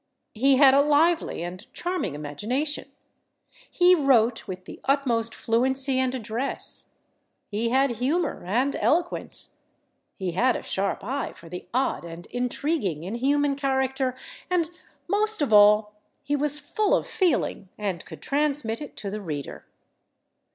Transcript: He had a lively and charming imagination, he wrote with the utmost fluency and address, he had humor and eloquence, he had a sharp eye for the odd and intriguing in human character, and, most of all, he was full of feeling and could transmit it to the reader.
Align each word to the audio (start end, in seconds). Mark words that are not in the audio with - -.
He 0.33 0.55
had 0.55 0.73
a 0.73 0.81
lively 0.81 1.43
and 1.43 1.71
charming 1.73 2.15
imagination, 2.15 2.89
he 3.69 3.93
wrote 3.93 4.47
with 4.47 4.65
the 4.65 4.79
utmost 4.85 5.35
fluency 5.35 5.99
and 5.99 6.15
address, 6.15 6.95
he 7.49 7.69
had 7.69 7.91
humor 8.01 8.43
and 8.43 8.75
eloquence, 8.77 9.57
he 10.17 10.31
had 10.31 10.55
a 10.55 10.63
sharp 10.63 11.03
eye 11.03 11.33
for 11.33 11.49
the 11.49 11.67
odd 11.71 12.03
and 12.03 12.25
intriguing 12.31 13.03
in 13.03 13.13
human 13.13 13.55
character, 13.55 14.15
and, 14.49 14.71
most 15.07 15.39
of 15.39 15.53
all, 15.53 15.93
he 16.23 16.35
was 16.35 16.57
full 16.57 16.95
of 16.95 17.05
feeling 17.05 17.69
and 17.77 18.03
could 18.03 18.23
transmit 18.23 18.81
it 18.81 18.95
to 18.95 19.11
the 19.11 19.21
reader. 19.21 19.67